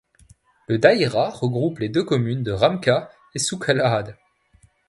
[0.67, 4.17] La daïra regroupe les deux communes de Ramka et Souk El Had.